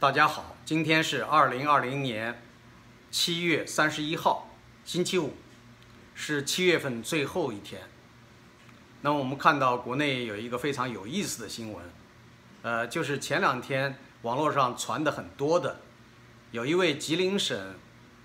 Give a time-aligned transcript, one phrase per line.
[0.00, 2.40] 大家好，今天是二零二零年
[3.10, 4.48] 七月三十一号，
[4.84, 5.34] 星期五，
[6.14, 7.82] 是七月份最后一天。
[9.00, 11.84] 那么我们看到国内有一个非常有意思的新闻，
[12.62, 15.80] 呃，就是前两天网络上传的很多的，
[16.52, 17.74] 有一位吉林省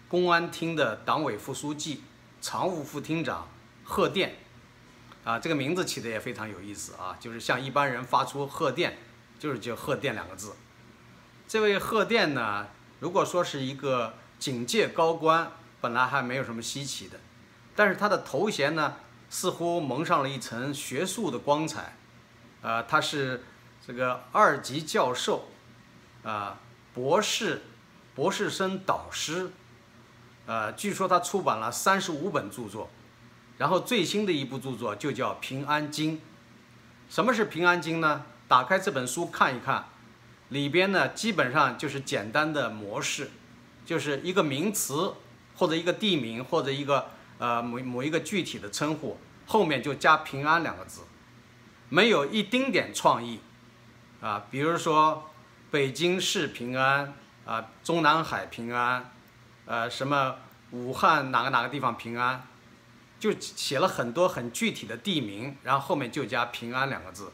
[0.08, 2.04] 公安厅的党委副书记、
[2.40, 3.50] 常务副厅长
[3.84, 4.36] 贺电，
[5.24, 9.00] 啊，这个名字起的也非常有意思啊，就是向一般人发出贺电，
[9.40, 10.54] 就是就贺电两个字。
[11.48, 12.68] 这位贺电呢，
[13.00, 17.20] 如果说是一个警界高官，本来还没有什么稀奇的，
[17.76, 18.96] 但是他的头衔呢，
[19.30, 21.96] 似乎蒙上了一层学术的光彩，
[22.62, 23.44] 呃，他是
[23.86, 25.50] 这个二级教授，
[26.24, 26.60] 啊，
[26.94, 27.62] 博士，
[28.16, 29.52] 博士生导师，
[30.46, 32.90] 呃，据说他出版了三十五本著作，
[33.58, 36.18] 然后最新的一部著作就叫《平安经》。
[37.10, 38.26] 什么是《平安经》呢？
[38.48, 39.86] 打开这本书看一看。
[40.54, 43.32] 里边呢，基本上就是简单的模式，
[43.84, 45.16] 就是一个名词
[45.56, 51.02] 或者一个地名或者一个呃某某一个具体的称呼，后面就加“平安”两个字，
[51.90, 53.40] 没有一丁点创意
[54.22, 54.46] 啊。
[54.52, 55.32] 比如说
[55.72, 57.16] 北京市平安
[57.48, 59.12] 啊，中南海平安，
[59.66, 60.36] 呃，什么
[60.70, 62.46] 武汉哪个哪个地方平安，
[63.20, 67.32] 就写了很多很具体的地名，然后后面就加“平安”两个字，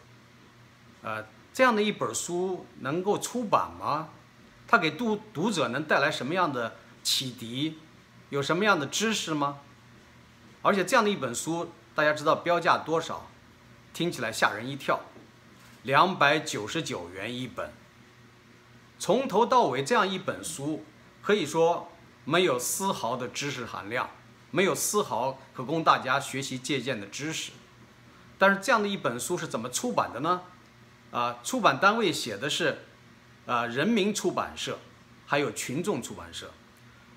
[1.01, 1.25] 呃。
[1.59, 4.07] 这样的一本书能够出版吗？
[4.65, 7.79] 它给读读者能带来什么样的启迪？
[8.29, 9.59] 有什么样的知识吗？
[10.61, 13.27] 而且这样的一本书，大家知道标价多少？
[13.93, 15.01] 听起来吓人一跳，
[15.83, 17.73] 两百九十九元一本。
[18.97, 20.85] 从头到尾这样一本书，
[21.21, 21.91] 可以说
[22.23, 24.09] 没有丝毫的知识含量，
[24.51, 27.51] 没有丝毫可供大家学习借鉴的知识。
[28.37, 30.43] 但是这样的一本书是怎么出版的呢？
[31.11, 32.79] 啊，出版单位写的是，
[33.45, 34.77] 啊，人民出版社，
[35.25, 36.51] 还有群众出版社。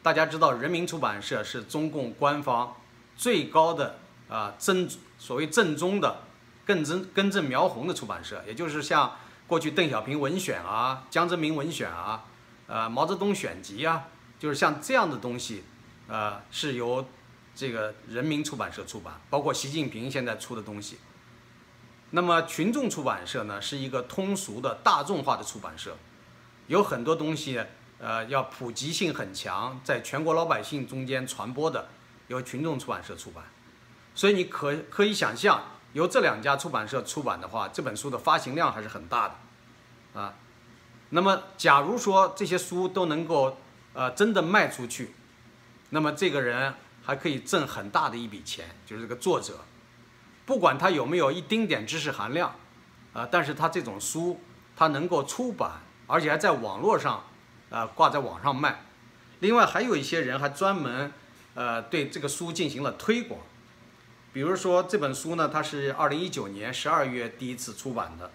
[0.03, 2.75] 大家知道，人民出版社是中共官方
[3.17, 3.99] 最高的
[4.29, 4.89] 啊正
[5.19, 6.23] 所谓正宗的、
[6.65, 9.17] 更正根正苗红的出版社，也就是像
[9.47, 12.25] 过去邓小平文选啊、江泽民文选啊、
[12.67, 15.63] 呃毛泽东选集啊，就是像这样的东西，
[16.09, 17.07] 呃，是由
[17.55, 20.97] 这个人民出版社出版，包括习近平现在出的东西。
[22.15, 25.97] 那么群众出版社呢，是一个通俗的大众化的出版社，
[26.67, 27.59] 有很多东西，
[27.99, 31.89] 呃，要普及性很强，在全国老百姓中间传播的，
[32.29, 33.43] 由群众出版社出版。
[34.15, 35.63] 所以你可可以想象，
[35.95, 39.29] 由这两家出版社出版的话，这本书的发行量还是很大
[40.15, 40.35] 的，啊。
[41.09, 43.57] 那么假如说这些书都能够，
[43.95, 45.15] 呃，真的卖出去，
[45.89, 49.61] 那么这个人还可以挣很大的一笔钱，就是这个作者。
[50.45, 52.55] 不管它有没有一丁点知识含量，
[53.13, 54.41] 啊，但是它这种书，
[54.77, 57.25] 它能够出版，而且还在网络上，
[57.71, 58.83] 啊，挂在网上卖。
[59.41, 61.13] 另外还有一些人还专门，
[61.55, 63.41] 呃，对这个书进行了推广。
[64.33, 68.31] 比如说这本书呢，它是二零一九年十二月第一次出版的，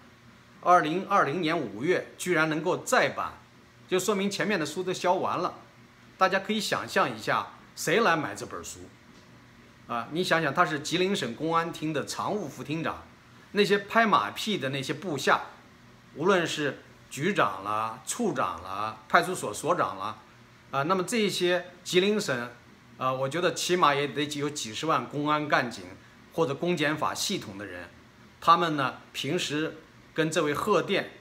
[0.62, 3.32] 二零二零年五月居然能够再版，
[3.88, 5.54] 就说明前面的书都销完了。
[6.16, 8.80] 大家可以想象一下，谁来买这本书？
[9.88, 13.04] 啊，你想想，他是吉林省公安厅的常务副厅长，
[13.52, 15.40] 那些拍马屁的那些部下，
[16.14, 20.18] 无论是局长啦、处长啦、派出所所长啦，
[20.70, 22.50] 啊，那么这些吉林省，
[22.98, 25.84] 啊，我觉得起码也得有几十万公安干警
[26.34, 27.88] 或者公检法系统的人，
[28.42, 29.78] 他们呢平时
[30.12, 31.12] 跟这位贺电，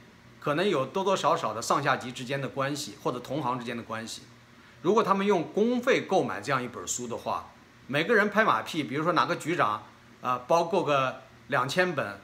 [0.41, 4.23] 可能有多多少少的上下级之间的关系或者同行之间的关系，
[4.81, 7.53] 如果他们用公费购买这样一本书的话。
[7.87, 9.83] 每个人拍马屁，比如说哪个局长
[10.21, 12.19] 啊包够个两千本，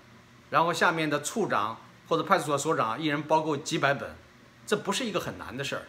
[0.50, 1.78] 然后下面的处长
[2.10, 4.14] 或者派出所所长一人包够几百本，
[4.68, 5.84] 这不是一个很难的事儿。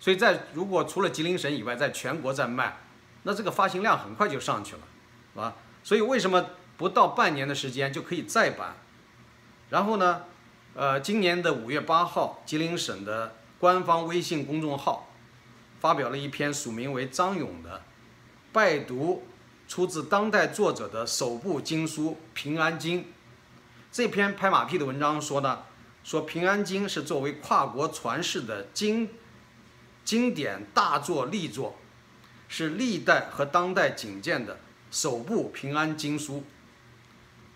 [0.00, 2.78] 所以在如果除了吉林省以外，在全国在卖，
[3.24, 4.82] 那这个发行量很快就上去了，
[5.34, 5.54] 是吧？
[5.84, 6.46] 所以为什么
[6.78, 8.76] 不到半年的时间就可以再版？
[9.68, 10.24] 然后呢，
[10.74, 15.10] 呃，今年的五月八号，吉林省的官方微信公众号
[15.80, 17.82] 发表了一篇署名为张勇的。
[18.52, 19.22] 拜读
[19.66, 23.00] 出自当代作者的首部经书《平安经》，
[23.90, 25.62] 这篇拍马屁的文章说呢，
[26.04, 29.08] 说《平安经》是作为跨国传世的经
[30.04, 31.76] 经典大作力作，
[32.46, 34.60] 是历代和当代警鉴的
[34.90, 36.44] 首部平安经书，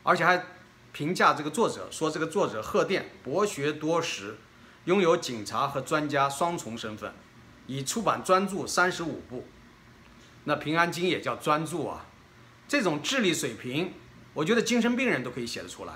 [0.02, 0.46] 而且还
[0.93, 4.38] 评价这个作者说，这个作者贺电博学多识，
[4.87, 7.12] 拥有警察和专家双重身份，
[7.66, 9.44] 已出版专著三十五部。
[10.48, 12.06] 那《平安经》也叫专注啊，
[12.69, 13.94] 这种智力水平，
[14.32, 15.94] 我觉得精神病人都可以写得出来。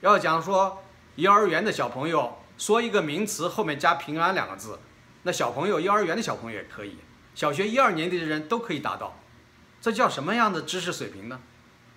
[0.00, 0.84] 要讲说
[1.16, 4.78] 幼儿园的小朋友说一个名词后面加“平安”两个字，
[5.24, 6.96] 那小朋友幼儿园的小朋友也可以，
[7.34, 9.18] 小学一二年级的人都可以达到，
[9.80, 11.40] 这叫什么样的知识水平呢？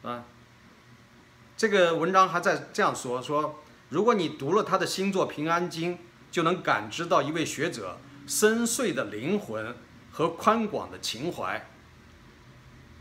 [0.01, 0.23] 啊，
[1.55, 5.93] 这个文章还在这样说：说如果你读了他的新作《平安经》，
[6.31, 9.75] 就能感知到一位学者深邃的灵魂
[10.11, 11.63] 和宽广的情怀。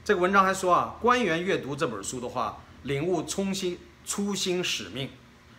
[0.05, 5.09] 这个文章还说啊，官员阅读这本书的话，领悟初心、初心使命；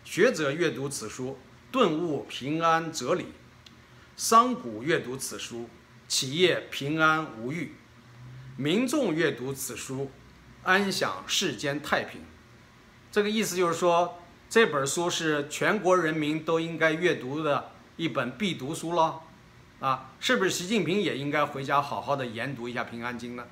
[0.04, 1.40] 学者阅读此书。
[1.72, 3.26] 顿悟平安哲理，
[4.16, 5.68] 商贾阅读此书，
[6.08, 7.72] 企业平安无虞；
[8.56, 10.12] 民众阅读此书，
[10.64, 12.22] 安享世间太平。
[13.12, 19.22] 这个意思就是说，这本书是全国人民都应该阅读的一本必读书了。
[19.80, 23.44] 啊，是不是习近平也应该回家好好的研读一下《平安经》呢？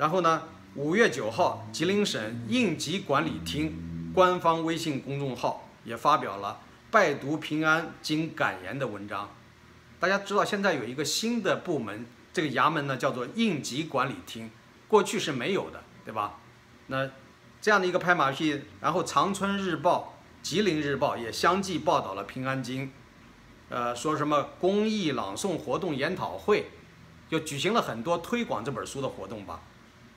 [0.00, 0.44] 然后呢，
[0.76, 5.66] 五月九号，吉林省应急管理厅官方微信公众号。
[5.82, 6.60] 也发表了
[6.90, 9.30] 拜读平安经感言的文章。
[9.98, 14.50] 大家知道，现在有一个新的部门，这个衙门呢叫做应急管理厅，
[14.88, 16.38] 过去是没有的，对吧？
[16.88, 17.10] 那
[17.60, 22.92] 这样的一个拍马屁，然后长春日报、吉林日报也相继报道了平安经，
[23.70, 26.70] 呃，说什么公益朗诵活动研讨会，
[27.30, 29.62] 就举行了很多推广这本书的活动吧。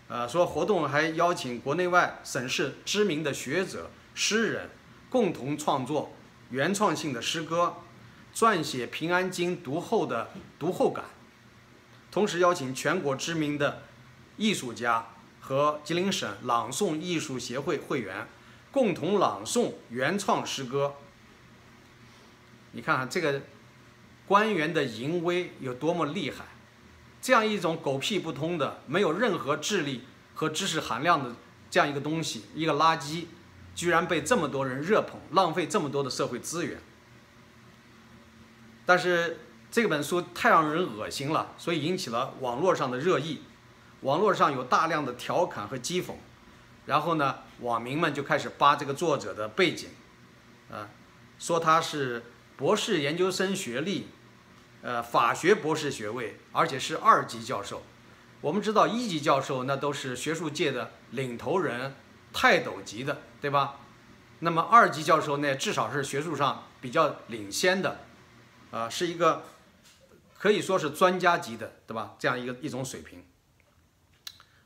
[0.07, 4.69] 呃，说活动还邀请国内外省市知名的学者、诗人。
[5.09, 6.11] 共同创作
[6.49, 7.75] 原创性的诗歌，
[8.33, 11.05] 撰写《平安经》读后的读后感，
[12.09, 13.83] 同时邀请全国知名的
[14.37, 15.09] 艺术家
[15.39, 18.27] 和吉林省朗诵艺术协会会员
[18.71, 20.95] 共同朗诵原创诗歌。
[22.71, 23.39] 你看看这个
[24.25, 26.45] 官员的淫威有多么厉害！
[27.23, 30.03] 这样一种狗屁不通的、没有任何智力
[30.35, 31.33] 和知识含量的
[31.71, 33.25] 这样一个东西，一个垃圾。
[33.73, 36.79] 居然被这么多人热捧，浪费这么多的社会资源。
[38.85, 39.39] 但是
[39.71, 43.41] 这本书太让人恶心了，所以引起了网络上的热议。
[44.01, 46.11] 网络上有大量的调侃和讥讽，
[46.85, 49.89] 然后呢，网民们就开始扒这个作者的背景，
[50.69, 50.89] 啊，
[51.39, 52.21] 说他是
[52.55, 54.09] 博士研究生学历，
[54.83, 57.81] 呃，法学博士学位，而且是二级教授。
[58.41, 61.95] 我们知道一级教授那都是学术界的领头人。
[62.35, 63.75] 泰斗级的，对吧？
[64.39, 67.99] 那么二级教授呢，至少是学术上比较领先的，
[68.71, 69.43] 啊，是一个
[70.39, 72.15] 可以说是专家级的，对吧？
[72.17, 73.23] 这样一个一种水平。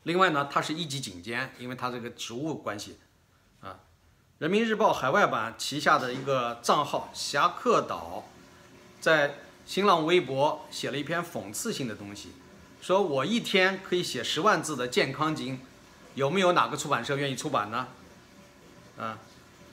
[0.03, 2.97] 另外呢，他是一级警监，因为他这个职务关系，
[3.59, 3.81] 啊，
[4.37, 8.29] 人民日报海外版旗下的一个账号侠客岛，
[9.01, 9.35] 在
[9.67, 12.29] 新浪微博写了一篇讽刺性的东西，
[12.81, 15.59] 说我一天可以写十万字的健康经。
[16.15, 17.87] 有没有哪个出版社愿意出版呢？
[18.97, 19.19] 啊，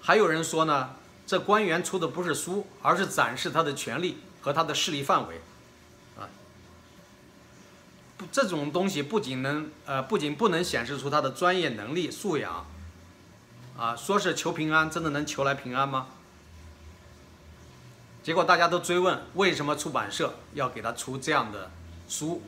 [0.02, 0.90] 还有人说呢，
[1.26, 5.40] 这官员出的不是书，而是展示他的权力和他的势力范围，
[6.18, 6.28] 啊，
[8.18, 12.66] 不，这种东西不仅能呃，不仅不能显示出他的专业能力素养，
[13.78, 16.08] 啊，说是求平安，真的能求来平安吗？
[18.24, 21.70] 结果大家都追问，为什么出版社要给他出这样的
[22.08, 22.40] 书，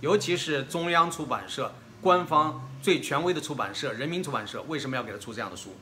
[0.00, 1.74] 尤其是中央出版社。
[2.00, 5.74] 官方最权威的出版社人民出版社为什么要给他出这样的书？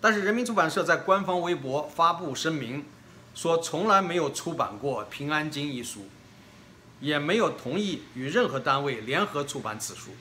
[0.00, 2.84] 但是人民出版社在官方微博发布声明，
[3.34, 6.06] 说从来没有出版过《平安经》一书，
[7.00, 10.12] 也没有同意与任何单位联合出版此书。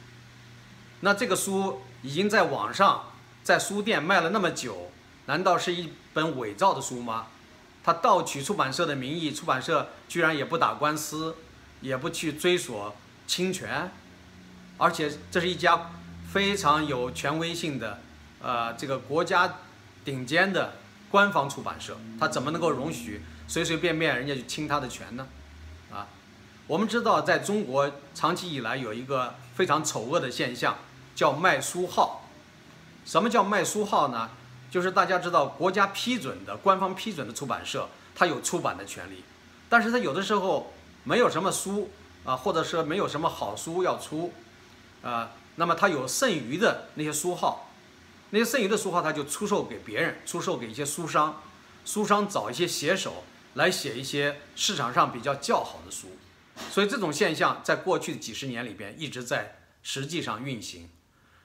[1.01, 3.11] 那这个书已经在网上
[3.43, 4.89] 在书店卖了那么久，
[5.27, 7.27] 难道是一本伪造的书吗？
[7.85, 11.35] 他盗取出版社的名义，出版社居然也不打官司，
[11.81, 12.95] 也不去追索
[13.27, 13.91] 侵权？
[14.79, 15.91] 而且这是一家
[16.33, 17.99] 非常有权威性的，
[18.41, 19.59] 呃，这个国家
[20.03, 20.73] 顶尖的
[21.11, 25.27] 官方出版社，他怎么能够容许随随便便人家去侵他的权呢？
[25.93, 26.07] 啊，
[26.65, 30.79] 我们知道，在中国长期以来有一个非常丑恶的现象，
[31.13, 32.27] 叫卖书号。
[33.05, 34.31] 什么叫卖书号呢？
[34.69, 39.23] 就是大家知道，国家批准的、官方批准的出版社，它有出版的权利，
[39.69, 41.89] 但是它有的时候没有什么书
[42.23, 44.33] 啊，或者说没有什么好书要出。
[45.01, 47.69] 啊，那么他有剩余的那些书号，
[48.31, 51.43] 那些剩余的书号，他就出售给别人，出售给一些书商，
[51.85, 56.07] 书商找一些写手来写一些市场上比较较好的书，
[56.71, 60.89] 所以这种现象在过去的几十年里边一直在实际上运行。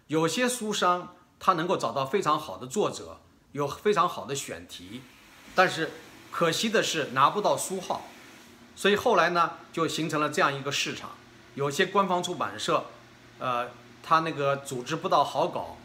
[0.06, 3.18] 有些书商他能够找到非常好的作者，
[3.50, 5.00] 有非常好的选题，
[5.54, 5.90] 但是
[6.30, 8.06] 可惜的是拿不到书号，
[8.76, 11.10] 所以后来呢就形成了这样一个市场，
[11.56, 12.84] 有些官方出版社。
[13.38, 13.70] 呃，
[14.02, 15.78] 他那个组织不到好稿，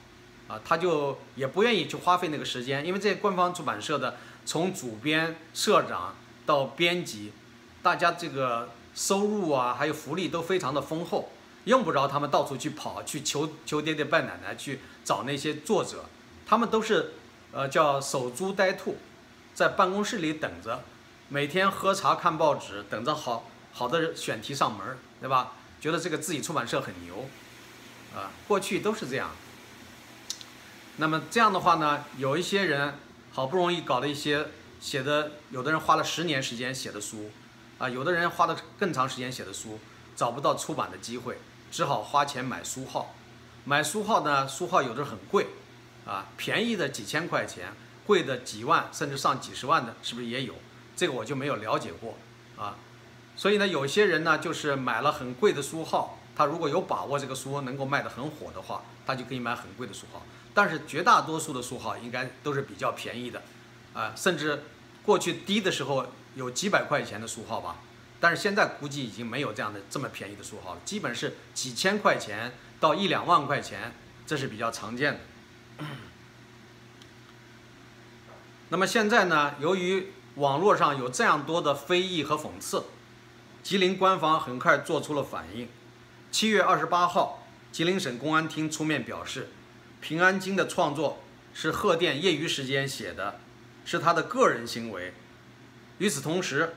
[0.49, 6.13] 啊，他就也不愿意去花费那个时间，因为这些官方出版社的从主编、社长
[6.45, 7.31] 到编辑，
[7.81, 11.29] 大家这个收入啊，还有福利都非常的丰厚，
[11.65, 16.05] 用不着他们到处去跑，去求求爹爹拜奶奶去找那些作者，
[16.45, 17.13] 他们都是
[17.51, 18.97] 呃叫守株待兔，
[19.53, 20.83] 在办公室里等着，
[21.27, 25.53] 每天喝茶看报纸，等着好好的选题上门，对吧？
[25.81, 27.27] 觉得这个自己出版社很牛，
[28.15, 29.29] 啊，过去都是这样。
[30.97, 32.95] 那么这样的话呢，有一些人
[33.31, 34.47] 好不容易搞了一些
[34.79, 37.29] 写的，有的人花了十年时间写的书，
[37.77, 39.79] 啊，有的人花了更长时间写的书，
[40.15, 41.37] 找不到出版的机会，
[41.75, 43.13] 只好花钱买书号。
[43.65, 45.47] 买书号呢，书号有的很贵，
[46.05, 47.73] 啊，便宜的几千块钱，
[48.07, 50.53] 贵的几万甚至上几十万的，是不是也有？
[50.95, 52.15] 这个我就没有了解过，
[52.57, 52.77] 啊，
[53.35, 60.21] 所以呢，有些人呢，就是买了很贵的书号，他如果有把握这个书能够卖得很火的话，他就可以买很贵的书号。
[60.53, 63.41] 但是绝大多数的书号应该都是比较便宜的，
[63.93, 64.63] 啊，甚至
[65.03, 67.75] 过去低的时候有几百块钱的书号吧，
[68.25, 73.93] 但是现在估计已经没有这样的这么便宜的书号了，基本是几千块钱到一两万块钱，
[74.25, 75.85] 这是比较常见的。
[78.69, 82.85] 那么现在呢，由于网络上有这样多的非议和讽刺，
[83.61, 85.69] 吉林官方很快做出了反应。
[86.31, 89.49] 七月二十八号，吉林省公安厅出面表示。
[90.07, 91.21] 《平安京》的创作
[91.53, 93.39] 是贺电业余时间写的，
[93.85, 95.13] 是他的个人行为。
[95.99, 96.73] 与此同时，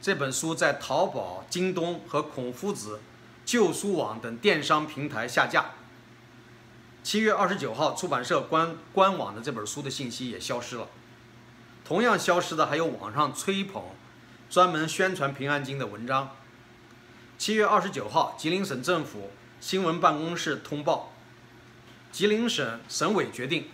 [0.00, 3.00] 这本书在淘宝、京东和孔夫子、
[3.44, 5.66] 旧书网等电商平台下架。
[7.02, 10.88] 七月二十九号，出版社官官网的这本书的信息也消失了。
[11.84, 13.82] 同样消失的还有网上吹捧、
[14.48, 16.30] 专门宣传《平安经》的文章。
[17.36, 21.12] 七月二十九号，吉林省政府新闻办公室通报。
[22.10, 23.68] 吉林省省委决定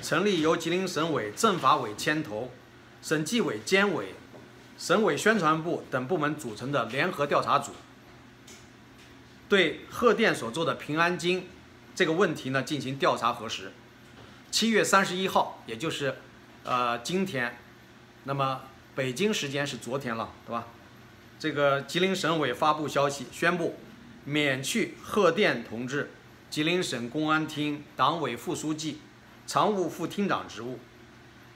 [0.00, 2.50] 成立由吉林省委政法委牵头、
[3.00, 4.14] 省纪委监委、
[4.78, 7.72] 省委宣传部等部门组成的联合调查组，
[9.48, 11.40] 对贺电所做的《平安经》
[11.94, 13.72] 这个问题呢进行调查核实。
[14.50, 16.16] 七月三十一号，也就是
[16.64, 17.58] 呃今天，
[18.24, 18.62] 那么
[18.94, 20.66] 北京时间是昨天了，对吧？
[21.38, 23.76] 这个吉林省委发布消息，宣布
[24.24, 26.10] 免去贺电同志。
[26.50, 29.00] 吉林省公安厅党委副书记、
[29.46, 30.78] 常务副厅长职务，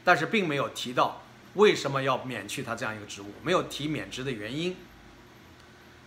[0.02, 1.23] 但是并没有提到
[1.56, 4.76] 为什么要免去他这样一个职务，没有提免职的原因。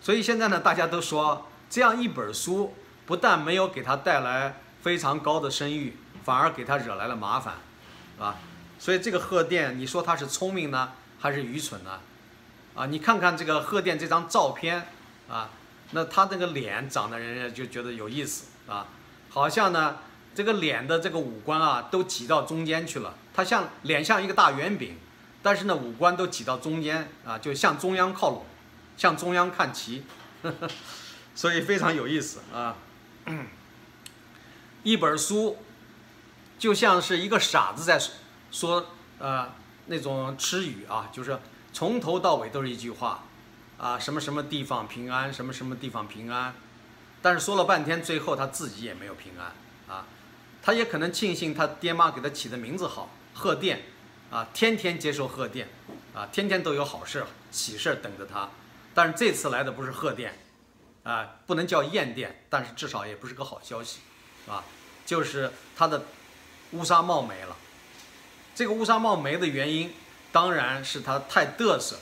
[0.01, 2.73] 所以现在呢，大家都说这样一本书
[3.05, 7.55] 不但没有给他带来非常高的声誉，反而给他惹来了麻烦，
[8.15, 8.37] 是吧？
[8.79, 11.99] 所以这个贺电，你说他是聪明呢，还是愚蠢呢？
[12.75, 14.87] 啊，你看看这个贺电这张照片
[15.27, 15.49] 啊，
[15.91, 18.45] 那他那个脸长得人家就觉得有意思。
[18.67, 18.87] 啊，
[19.29, 19.97] 好像呢，
[20.33, 23.15] 这个脸的这个五官啊，都挤到中间去了。
[23.33, 24.95] 他像脸像一个大圆饼，
[25.41, 28.45] 但是呢，五官都挤到中间啊，就向中央靠拢，
[28.97, 30.03] 向中央看齐，
[31.33, 32.75] 所以非常有意思啊。
[34.83, 35.57] 一本书
[36.57, 38.01] 就像是一个傻子在
[38.51, 38.87] 说，
[39.19, 39.53] 呃，
[39.87, 41.39] 那种痴语啊，就是
[41.71, 43.23] 从头到尾都是一句话
[43.77, 46.53] 啊，什么什么地方平安，什么什么地方平安。
[47.21, 49.53] 但是说了半天，最后他自己也没有平安
[49.93, 50.05] 啊，
[50.61, 53.83] 他也可能庆幸他爹妈给他起的名字好，贺电，
[54.31, 55.67] 啊，天天接受贺电，
[56.13, 58.49] 啊，天天都有好事喜事等着他。
[58.93, 60.37] 但是这次来的不是贺电，
[61.03, 63.99] 啊，不能叫艳电，但是至少也不是个好消息，
[64.47, 64.63] 啊，
[65.05, 66.03] 就是他的
[66.71, 67.55] 乌纱帽没了。
[68.53, 69.93] 这个乌纱帽没的原因，
[70.31, 71.97] 当然是他太嘚瑟，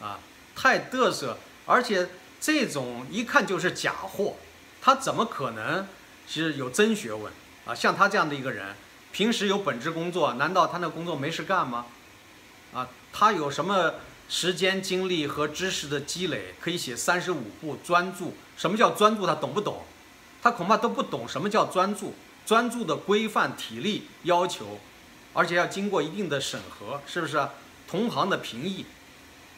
[0.00, 0.18] 啊，
[0.54, 2.08] 太嘚瑟，而且
[2.40, 4.36] 这种一看就是假货。
[4.82, 5.88] 他怎么可能
[6.28, 7.32] 是有真学问
[7.64, 7.74] 啊？
[7.74, 8.76] 像他这样的一个人，
[9.16, 11.86] 平时有本职工作，难道他那工作没事干吗？
[12.74, 13.94] 啊，他有什么
[14.28, 18.26] 时间精力和知识的积累，可以写三十五部专著？
[18.58, 19.26] 什么叫专著？
[19.26, 19.84] 他懂不懂？
[20.42, 22.08] 他恐怕都不懂什么叫专著。
[22.44, 24.78] 专著的规范、体力要求，
[25.32, 27.42] 而且要经过一定的审核，是不是？
[27.88, 28.84] 同行的评议，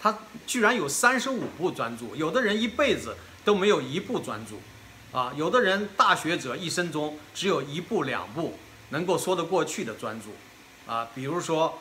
[0.01, 4.55] 他居然有三十五部专著，有的人一辈子都没有一部专著。
[5.19, 8.57] 啊，有的人大学者一生中只有一部两部
[8.91, 10.29] 能够说得过去的专著，
[10.91, 11.81] 啊，比如说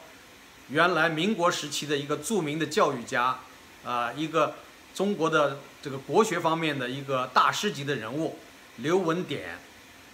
[0.69, 3.39] 原来民国时期的一个著名的教育家，
[3.85, 4.55] 啊，一个
[4.93, 8.37] 中国的这个国学方面的一个大师级的人物
[8.77, 9.59] 刘文典，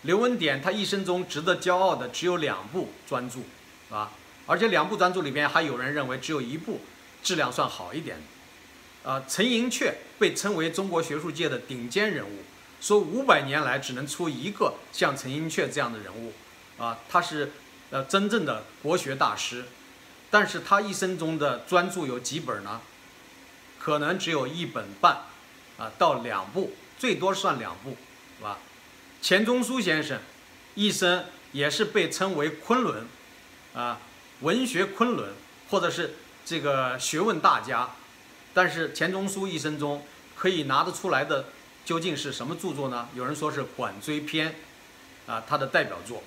[0.03, 3.39] 刘文典他一生中值得骄傲的只有两部专著，
[3.89, 4.11] 啊，
[4.45, 6.81] 而且两部专著里边还有人认为只有一部
[7.23, 8.21] 质量算好一点，
[9.03, 12.43] 啊，陈寅恪被称为中国学术界的顶尖人物。
[12.79, 16.33] 说五百年来只能出一个像陈寅恪这样的人物，
[16.77, 17.51] 啊，他是
[17.91, 19.65] 呃真正的国学大师，
[20.29, 22.81] 但是他一生中的专著有几本呢？
[23.79, 25.23] 可能只有一本半，
[25.77, 27.97] 啊，到两部，最多算两部，
[28.37, 28.57] 是吧？
[29.21, 30.19] 钱钟书先生
[30.73, 33.05] 一生也是被称为昆仑，
[33.73, 33.99] 啊，
[34.39, 35.33] 文学昆仑，
[35.69, 36.15] 或者是
[36.45, 37.89] 这个学问大家。
[38.53, 41.45] 但是钱钟书一生中可以拿得出来的
[41.83, 43.09] 究竟是什么著作呢？
[43.15, 44.55] 有人说是《管锥篇》，
[45.31, 46.23] 啊，他的代表作。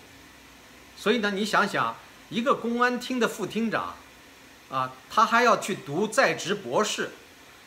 [0.96, 1.94] 所以呢，你想想，
[2.30, 3.94] 一个公安厅的副厅长，
[4.70, 7.10] 啊，他还要去读在职博士。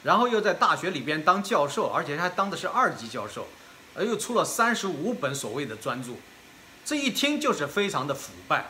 [0.01, 3.45] 然后又在大学里边当教授，而且还当的是二级教授，
[3.93, 6.11] 而又出了三十五本所谓的专著，
[6.85, 8.67] 这一听就是非常的腐败，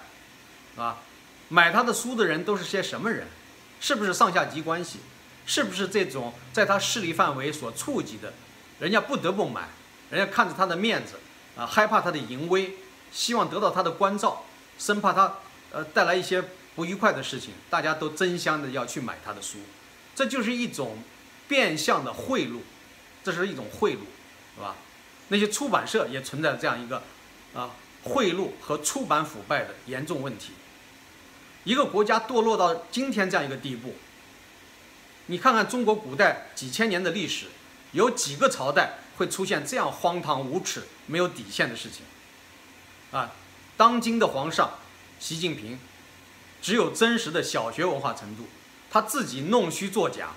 [0.75, 0.97] 啊，
[1.47, 3.27] 买他的书的人都是些什么人？
[3.79, 5.01] 是不是上下级关系？
[5.45, 8.33] 是不是这种在他势力范围所触及的，
[8.79, 9.69] 人家不得不买，
[10.09, 11.19] 人家看着他的面子，
[11.55, 12.73] 啊，害怕他的淫威，
[13.11, 14.45] 希望得到他的关照，
[14.79, 15.36] 生怕他
[15.71, 16.43] 呃带来一些
[16.75, 19.59] 不愉快的事情，大家都争相的要去买他的书，
[20.15, 20.98] 这就是一种。
[21.50, 22.59] 变相的贿赂，
[23.24, 24.01] 这是一种贿赂，
[24.53, 24.75] 是吧？
[25.29, 27.01] 那些出版社也存在这样一个
[27.55, 27.71] 啊
[28.03, 30.51] 贿赂和出版腐败的严重问题。
[31.63, 33.95] 一个国家堕落到今天这样一个地步，
[35.25, 37.48] 你看看中国古代几千年的历史，
[37.93, 42.05] 有几个朝代会出现这样荒唐无耻、没有底线的事情？
[43.09, 43.31] 啊，
[43.79, 44.71] 当今的皇上
[45.21, 45.79] 习近平，
[46.62, 48.43] 只有真实的小学文化程度，
[48.91, 50.31] 他自己弄虚作假。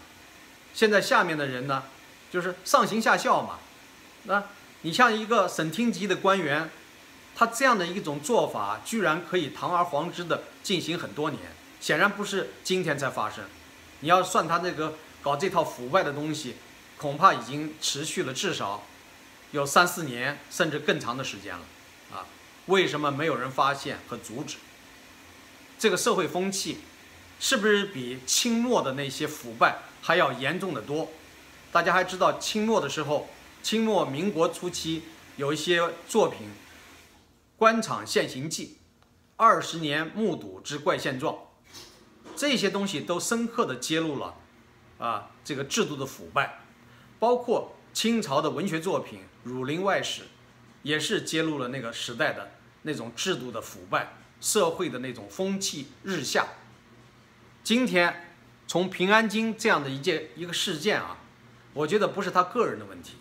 [0.73, 1.83] 现在下面的人呢，
[2.31, 3.59] 就是上行下效嘛。
[4.23, 4.45] 那
[4.83, 6.71] 你像一个省厅级的官员，
[7.35, 11.43] 他这样的一种做法，居然可以堂而皇之的进行很多年，
[11.81, 13.43] 显然不是今天才发生。
[13.99, 16.55] 你要算他那个搞这套腐败的东西，
[16.97, 18.85] 恐怕已经持续了至少
[19.51, 21.63] 有三四年，甚至更长的时间了。
[22.67, 24.57] 为什么没有人发现和阻止？
[25.79, 26.79] 这个社会风气，
[27.41, 29.79] 是不是比清末的那些腐败？
[30.01, 31.09] 还要严重的多，
[31.71, 33.29] 大家还知道清末的时候，
[33.63, 35.03] 清末民国初期
[35.37, 36.47] 有一些作品，
[37.57, 38.79] 《官场现形记》，
[39.37, 41.37] 二十年目睹之怪现状，
[42.35, 44.35] 这些东西都深刻的揭露了，
[44.99, 46.61] 啊，这个制度的腐败，
[47.19, 50.23] 包括清朝的文学作品《儒林外史》，
[50.83, 56.47] 也是揭露了那个时代的那种制度的腐败，社会的那种风气日下。
[57.63, 58.29] 今天。
[58.69, 61.19] 从平安京这样的一件一个事件啊，
[61.75, 63.17] 我觉得不是他个人的问题，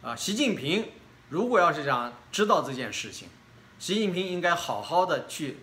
[0.00, 0.88] 啊，习近平
[1.28, 3.28] 如果要是想知道这件事情，
[3.78, 5.58] 习近平应该好好的去，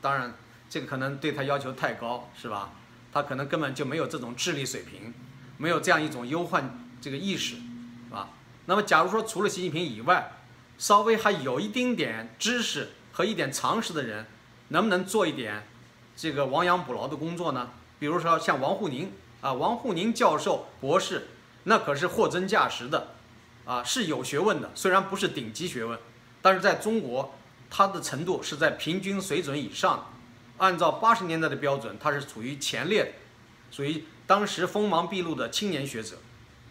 [0.00, 0.34] 当然
[0.70, 2.72] 这个可能对他要求太高，是吧？
[3.12, 5.12] 他可能根本就没有这种智力水平，
[5.58, 8.30] 没有这样一种忧患这个意识，是吧？
[8.64, 10.32] 那么假如说除了习近平以外，
[10.78, 14.26] 稍微还有一丁点知识和一点常识的人，
[14.68, 15.66] 能不能做一点
[16.16, 17.70] 这个亡羊补牢的工作呢？
[17.98, 21.28] 比如说像王沪宁啊，王沪宁教授、博士，
[21.64, 23.08] 那可是货真价实的，
[23.64, 24.70] 啊，是有学问的。
[24.74, 25.98] 虽然不是顶级学问，
[26.42, 27.34] 但是在中国，
[27.70, 30.10] 他的程度是在平均水准以上。
[30.58, 33.10] 按照八十年代的标准，他是处于前列的，
[33.72, 36.16] 属于当时锋芒毕露的青年学者，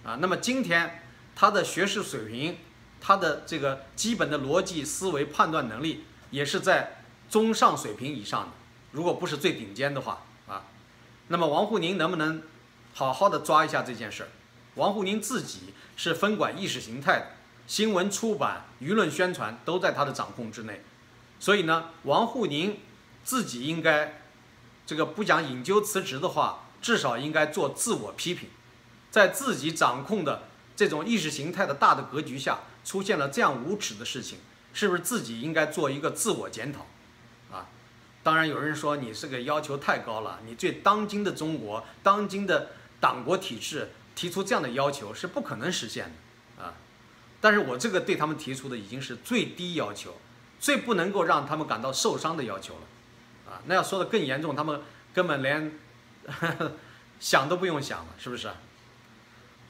[0.04, 1.04] 啊，那么今天
[1.36, 2.58] 他的学识水平，
[3.06, 8.52] 他的这个基本的逻辑思维判断能力，也是在中上水平以上的。
[8.94, 10.64] 如果不是最顶尖的话啊。
[11.28, 12.42] 那么王沪宁能不能
[12.94, 14.30] 好好的抓一下这件事儿？
[14.76, 17.28] 王沪宁自己是分管意识形态的，
[17.68, 20.82] 新闻出版、舆论宣传都在他的掌控之内，
[21.40, 22.80] 所以呢，王沪宁
[23.26, 24.22] 自己应该
[24.86, 28.50] 这个不讲引咎辞职的话，至少应该做自我批评，
[29.12, 30.44] 在自己掌控的
[30.76, 34.40] 这种意识形态的大的格局下，出现了这样无耻的事情，
[34.74, 36.86] 是不是自己应该做一个自我检讨？
[37.52, 37.68] 啊
[38.24, 42.70] 当然有人说你这个要求太高了，你对当今的中国、当今的
[43.02, 46.74] 党国体制提出这样的要求是不可能实现的啊！
[47.42, 50.16] 但是我这个对他们提出的已经是最低要求，
[50.58, 53.60] 最不能够让他们感到受伤的要求了啊！
[53.66, 54.80] 那要说的更严重，他们
[55.14, 55.78] 根本连
[57.20, 58.50] 想都不用想了，是不是？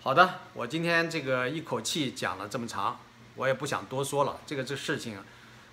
[0.03, 2.99] 好的，我今天这个一口气讲了这么长，
[3.37, 5.17] 我也不想多说了，这个这事情。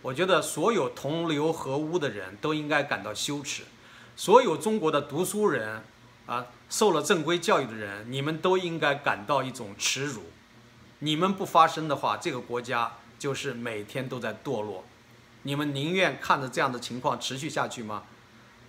[0.03, 3.65] 我觉得所有同流合污的人都应该感到羞耻，
[4.15, 5.83] 所有中国的读书人，
[6.27, 10.23] 啊，受了正规教育的人，你们都应该感到一种耻辱。
[11.01, 14.85] 你们不发声的话，这个国家就是每天都在堕落。
[15.43, 18.05] 你们宁愿看着这样的情况持续下去吗？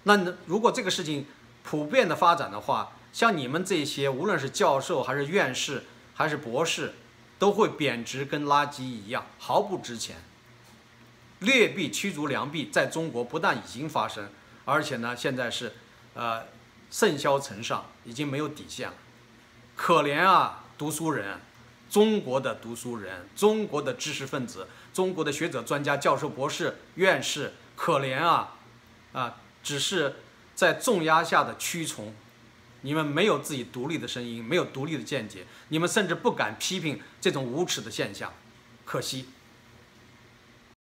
[0.06, 1.28] 那如果这个事情
[1.62, 6.94] 普遍的发展的话，像你们这些，无论是教授还是院士还是博士，
[7.38, 10.18] 都会贬值跟垃圾一样，毫不值钱。
[11.40, 14.30] 劣币驱逐良币，在中国不但已经发生，
[14.64, 15.74] 而且呢，现在是
[16.14, 16.46] 呃，
[16.90, 18.96] 甚嚣尘上，已经没有底线了。
[19.76, 21.40] 可怜啊，读书人，
[21.90, 28.56] 中国的读书人，中国的知识分子，中国的学者、专家、教授、博士、院士，可怜啊，
[29.12, 30.18] 啊，只是
[30.54, 32.14] 在重压下的蛆虫。
[32.82, 38.34] 你们没有自己独立的声音，没有独立的见解，你们甚至不敢批评这种无耻的现象，
[38.86, 39.26] 可惜。